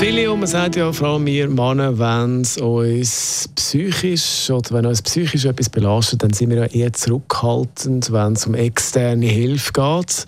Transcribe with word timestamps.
Viele, 0.00 0.30
und 0.30 0.38
man 0.38 0.72
ja, 0.72 0.92
vor 0.92 1.08
allem 1.08 1.26
wir 1.26 1.48
Männer, 1.48 1.98
wenn 1.98 2.42
es 2.42 2.56
uns 2.56 3.48
psychisch 3.56 4.48
oder 4.48 4.70
wenn 4.70 4.86
uns 4.86 5.02
psychisch 5.02 5.44
etwas 5.44 5.68
belastet, 5.68 6.22
dann 6.22 6.32
sind 6.32 6.50
wir 6.50 6.58
ja 6.58 6.66
eher 6.66 6.92
zurückhaltend, 6.92 8.12
wenn 8.12 8.34
es 8.34 8.46
um 8.46 8.54
externe 8.54 9.26
Hilfe 9.26 9.72
geht. 9.72 10.26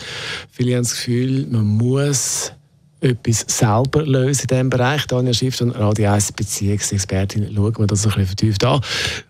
Viele 0.51 0.75
haben 0.75 0.83
das 0.83 0.97
Gefühl, 0.97 1.47
man 1.49 1.67
muss 1.67 2.53
etwas 3.01 3.45
selber 3.47 4.03
lösen 4.05 4.43
in 4.43 4.49
diesem 4.49 4.71
Bereich. 4.71 5.07
Daniel 5.07 5.35
Schiff 5.35 5.61
und 5.61 5.71
Radio 5.71 6.11
1 6.11 6.33
Beziehungsexpertin 6.33 7.55
schauen 7.55 7.79
wir 7.79 7.87
das 7.87 8.05
ein 8.05 8.11
bisschen 8.11 8.27
vertieft 8.27 8.65
an. 8.65 8.81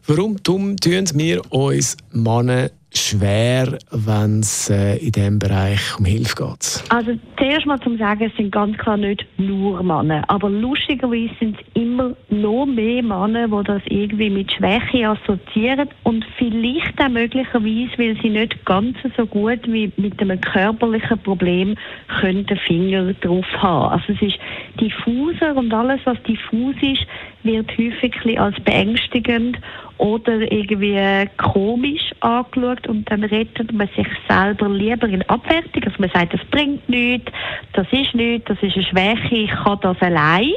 Warum 0.06 0.42
tun 0.42 0.76
wir 0.82 1.52
uns 1.52 1.98
Männer 2.12 2.70
schwer, 2.94 3.78
wenn 3.90 4.40
es 4.40 4.70
äh, 4.70 4.96
in 4.96 5.12
diesem 5.12 5.38
Bereich 5.38 5.98
um 5.98 6.04
Hilfe 6.04 6.34
geht? 6.36 6.84
Also 6.90 7.18
zuerst 7.38 7.66
mal 7.66 7.80
zum 7.80 7.98
Sagen, 7.98 8.30
es 8.30 8.36
sind 8.36 8.52
ganz 8.52 8.76
klar 8.78 8.96
nicht 8.96 9.24
nur 9.38 9.82
Männer, 9.82 10.24
aber 10.28 10.50
lustigerweise 10.50 11.30
sind 11.38 11.56
es 11.58 11.82
immer 11.82 12.14
noch 12.28 12.66
mehr 12.66 13.02
Männer, 13.02 13.48
die 13.48 13.64
das 13.64 13.82
irgendwie 13.86 14.30
mit 14.30 14.52
Schwäche 14.52 15.08
assoziieren 15.08 15.88
und 16.04 16.24
vielleicht 16.38 17.00
auch 17.00 17.08
möglicherweise, 17.08 17.98
weil 17.98 18.18
sie 18.22 18.30
nicht 18.30 18.64
ganz 18.64 18.96
so 19.16 19.26
gut 19.26 19.60
wie 19.66 19.92
mit 19.96 20.20
einem 20.20 20.40
körperlichen 20.40 21.18
Problem 21.18 21.76
können 22.20 22.46
den 22.46 22.58
Finger 22.58 23.12
drauf 23.14 23.46
haben. 23.58 23.92
Also 23.92 24.12
es 24.12 24.22
ist 24.22 24.38
diffuser 24.80 25.56
und 25.56 25.72
alles, 25.72 26.00
was 26.04 26.22
diffus 26.24 26.74
ist, 26.82 27.06
wird 27.42 27.70
häufig 27.78 28.14
als 28.38 28.58
beängstigend 28.60 29.58
oder 29.98 30.40
irgendwie 30.50 31.28
komisch 31.36 32.10
angeschaut 32.20 32.86
und 32.86 33.10
dann 33.10 33.24
rettet 33.24 33.72
man 33.72 33.88
sich 33.88 34.06
selber 34.28 34.68
lieber 34.68 35.08
in 35.08 35.22
Abwertung. 35.28 35.82
Also 35.84 35.96
man 35.98 36.10
sagt, 36.10 36.34
das 36.34 36.44
bringt 36.50 36.88
nichts, 36.88 37.30
das 37.74 37.86
ist 37.90 38.14
nichts, 38.14 38.46
das 38.46 38.62
ist 38.62 38.76
eine 38.76 38.84
Schwäche, 38.84 39.34
ich 39.34 39.50
kann 39.50 39.78
das 39.82 40.00
allein. 40.00 40.52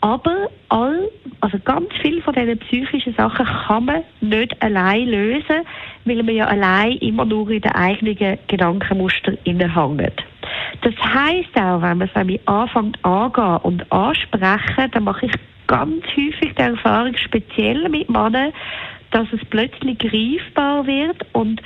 Aber 0.00 0.50
all, 0.68 1.08
also 1.40 1.58
ganz 1.64 1.86
viele 2.02 2.22
von 2.22 2.34
diesen 2.34 2.58
psychischen 2.58 3.14
Sachen 3.14 3.46
kann 3.46 3.84
man 3.84 4.02
nicht 4.20 4.60
allein 4.60 5.06
lösen, 5.06 5.62
weil 6.04 6.24
man 6.24 6.34
ja 6.34 6.46
allein 6.46 6.96
immer 6.98 7.24
nur 7.24 7.48
in 7.50 7.60
den 7.60 7.70
eigenen 7.70 8.38
Gedankenmuster 8.48 9.34
hängt. 9.44 10.24
Das 10.80 10.94
heisst 10.96 11.56
auch, 11.56 11.82
wenn 11.82 11.98
man 11.98 12.08
es 12.08 12.14
nämlich 12.16 12.40
anfängt 12.48 12.98
angehen 13.04 13.58
und 13.62 13.92
ansprechen, 13.92 14.90
dann 14.90 15.04
mache 15.04 15.26
ich 15.26 15.32
ganz 15.66 16.04
häufig 16.16 16.54
die 16.54 16.62
Erfahrung, 16.62 17.16
speziell 17.16 17.88
mit 17.88 18.08
Männern, 18.08 18.52
dass 19.10 19.26
es 19.32 19.40
plötzlich 19.50 19.98
greifbar 19.98 20.86
wird 20.86 21.24
und 21.32 21.60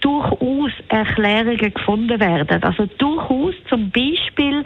durchaus 0.00 0.72
Erklärungen 0.88 1.72
gefunden 1.72 2.20
werden. 2.20 2.62
Also 2.62 2.86
durchaus 2.98 3.54
zum 3.68 3.90
Beispiel 3.90 4.64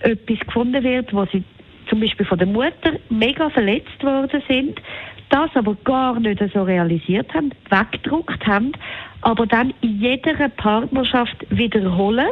etwas 0.00 0.38
gefunden 0.40 0.82
wird, 0.84 1.12
wo 1.12 1.26
sie 1.26 1.42
zum 1.88 2.00
Beispiel 2.00 2.26
von 2.26 2.38
der 2.38 2.46
Mutter 2.46 2.92
mega 3.08 3.50
verletzt 3.50 4.02
worden 4.02 4.42
sind, 4.48 4.80
das 5.30 5.50
aber 5.54 5.74
gar 5.84 6.18
nicht 6.20 6.42
so 6.54 6.62
realisiert 6.62 7.32
haben, 7.34 7.50
weggedruckt 7.68 8.46
haben, 8.46 8.72
aber 9.22 9.46
dann 9.46 9.74
in 9.80 10.00
jeder 10.00 10.48
Partnerschaft 10.48 11.44
wiederholen 11.50 12.30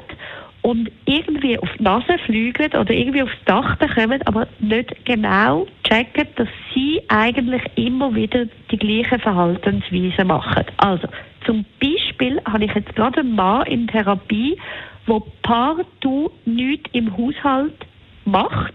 und 0.62 0.91
irgendwie 1.05 1.59
auf 1.59 1.69
die 1.78 1.83
Nase 1.83 2.19
fliegen 2.25 2.73
oder 2.73 2.91
irgendwie 2.91 3.23
aufs 3.23 3.37
Dach 3.45 3.77
bekommen, 3.77 4.21
aber 4.25 4.48
nicht 4.59 5.05
genau 5.05 5.67
checken, 5.89 6.29
dass 6.37 6.48
sie 6.75 7.03
eigentlich 7.09 7.62
immer 7.77 8.15
wieder 8.15 8.47
die 8.71 8.77
gleichen 8.77 9.21
Verhaltensweisen 9.21 10.27
machen. 10.27 10.65
Also 10.78 11.09
zum 11.44 11.65
Beispiel 11.81 12.41
habe 12.44 12.65
ich 12.65 12.75
jetzt 12.75 12.94
gerade 12.94 13.21
einen 13.21 13.34
Mann 13.34 13.66
in 13.66 13.87
Therapie, 13.87 14.59
wo 15.06 15.21
partout 15.43 16.33
nichts 16.44 16.91
im 16.93 17.16
Haushalt 17.16 17.87
macht 18.25 18.75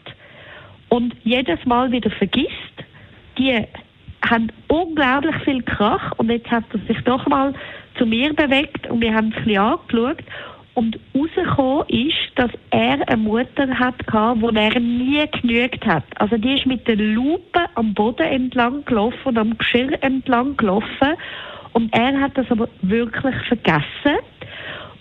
und 0.90 1.16
jedes 1.24 1.64
Mal 1.66 1.92
wieder 1.92 2.10
vergisst. 2.12 2.52
Die 3.38 3.66
haben 4.26 4.52
unglaublich 4.68 5.36
viel 5.44 5.62
Krach 5.64 6.14
und 6.18 6.30
jetzt 6.30 6.50
hat 6.50 6.64
er 6.74 6.80
sich 6.94 7.04
doch 7.04 7.26
mal 7.28 7.54
zu 7.98 8.06
mir 8.06 8.34
bewegt 8.34 8.88
und 8.90 9.02
wir 9.02 9.14
haben 9.14 9.30
es 9.30 9.38
ein 9.38 9.44
bisschen 9.44 9.62
angeschaut 9.62 10.24
und 10.74 11.00
rausgekommen 11.16 11.88
ist, 11.90 12.32
dass 12.36 12.52
er 12.70 13.08
eine 13.08 13.18
Mutter 13.18 13.68
hatte, 13.68 14.36
die 14.36 14.58
er 14.58 14.80
nie 14.80 15.28
genügt 15.42 15.86
hat. 15.86 16.04
Also 16.16 16.38
die 16.38 16.56
ist 16.56 16.66
mit 16.66 16.88
der 16.88 16.96
Lupe 16.96 17.66
am 17.76 17.94
Boden 17.94 18.28
entlang 18.28 18.86
gelaufen 18.86 19.18
und 19.26 19.38
am 19.38 19.58
Geschirr 19.58 20.02
entlang 20.02 20.56
gelaufen. 20.58 21.16
Und 21.74 21.94
er 21.94 22.20
hat 22.20 22.38
das 22.38 22.50
aber 22.50 22.68
wirklich 22.82 23.36
vergessen. 23.48 24.20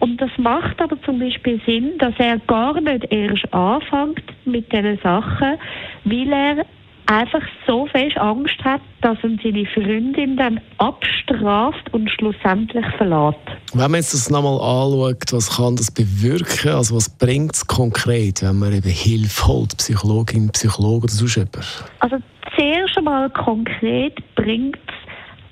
Und 0.00 0.20
das 0.20 0.30
macht 0.38 0.80
aber 0.80 1.00
zum 1.02 1.18
Beispiel 1.18 1.60
Sinn, 1.66 1.98
dass 1.98 2.14
er 2.18 2.38
gar 2.38 2.80
nicht 2.80 3.12
erst 3.12 3.52
anfängt 3.52 4.22
mit 4.46 4.72
diesen 4.72 4.98
Sachen, 4.98 5.58
weil 6.04 6.32
er 6.32 6.66
einfach 7.10 7.42
so 7.66 7.86
fest 7.86 8.16
Angst 8.18 8.62
hat, 8.62 8.80
dass 9.00 9.18
er 9.22 9.30
seine 9.42 9.66
Freundin 9.66 10.36
dann 10.36 10.60
abstraft 10.78 11.92
und 11.92 12.08
schlussendlich 12.08 12.86
verlässt. 12.96 13.38
Wenn 13.74 13.90
man 13.90 14.00
jetzt 14.00 14.14
das 14.14 14.30
nochmal 14.30 14.54
anschaut, 14.54 15.32
was 15.32 15.56
kann 15.56 15.74
das 15.74 15.90
bewirken? 15.90 16.70
Also 16.70 16.94
was 16.94 17.08
bringt 17.08 17.54
es 17.54 17.66
konkret, 17.66 18.42
wenn 18.42 18.60
man 18.60 18.72
eben 18.72 18.88
Hilfe 18.88 19.46
holt, 19.46 19.76
Psychologin, 19.76 20.50
Psychologe 20.52 21.04
oder 21.04 21.12
sonst 21.12 21.36
jemand? 21.36 21.84
Also 21.98 22.16
zuerst 22.56 22.96
einmal 22.96 23.28
konkret 23.30 24.16
bringt 24.36 24.76
es 24.86 24.94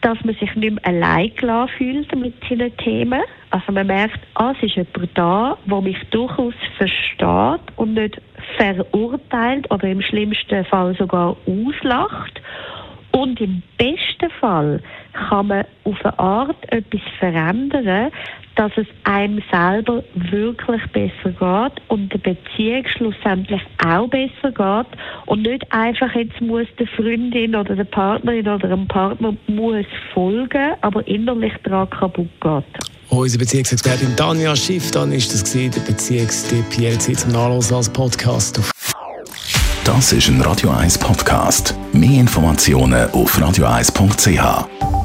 dass 0.01 0.17
man 0.25 0.35
sich 0.37 0.55
nicht 0.55 0.75
mehr 0.75 0.87
allein 0.87 1.35
gelassen 1.35 1.73
fühlt 1.77 2.15
mit 2.17 2.35
seinen 2.49 2.77
Themen. 2.77 3.21
Also 3.51 3.73
man 3.73 3.87
merkt, 3.87 4.21
ah, 4.35 4.53
es 4.57 4.63
ist 4.63 4.77
jemand 4.77 5.11
da, 5.19 5.59
der 5.67 5.81
mich 5.81 5.99
durchaus 6.11 6.55
versteht 6.77 7.61
und 7.77 7.95
nicht 7.95 8.21
verurteilt 8.57 9.71
oder 9.71 9.89
im 9.89 10.03
schlimmsten 10.03 10.65
Fall 10.65 10.95
sogar 10.97 11.37
auslacht. 11.47 12.41
Und 13.13 13.41
im 13.41 13.63
besten 13.77 14.31
Fall 14.39 14.81
kann 15.13 15.49
man 15.49 15.65
auf 15.85 16.05
eine 16.05 16.19
Art 16.19 16.73
etwas 16.73 17.01
verändern, 17.19 18.11
dass 18.59 18.73
es 18.77 18.87
einem 19.05 19.41
selber 19.53 20.03
wirklich 20.15 20.83
besser 20.93 21.31
geht 21.31 21.83
und 21.89 22.13
der 22.13 22.19
Beziehung 22.19 22.85
schlussendlich 22.97 23.63
auch 23.87 24.09
besser 24.09 24.51
geht 24.51 24.99
und 25.27 25.43
nicht 25.43 25.65
einfach 25.73 26.13
jetzt 26.15 26.41
muss 26.41 26.67
die 26.79 26.87
Freundin 26.87 27.55
oder 27.55 27.77
der 27.77 27.85
Partnerin 27.85 28.49
oder 28.49 28.69
dem 28.69 28.89
Partner 28.89 29.35
muss 29.47 29.87
folgen, 30.13 30.73
aber 30.81 31.07
innerlich 31.07 31.53
daran 31.63 31.89
kaputt 31.91 32.29
geht. 32.41 32.65
Unsere 33.11 33.39
Beziehungsexpertin 33.39 34.17
Tanja 34.17 34.57
Schiff, 34.57 34.91
dann 34.91 35.13
ist 35.13 35.33
das 35.33 35.45
gewesen, 35.45 35.71
der 35.77 35.93
Beziehungstipp 35.93 36.65
jederzeit 36.77 37.21
zum 37.21 37.33
Nachlesen 37.33 37.77
als 37.77 37.89
Podcast. 37.89 38.61
Das 39.85 40.13
ist 40.13 40.29
ein 40.29 40.41
Radio 40.43 40.71
1 40.71 40.99
Podcast. 40.99 41.75
Mehr 41.93 42.21
Informationen 42.21 43.09
auf 43.13 43.39
radio1.ch. 43.39 44.98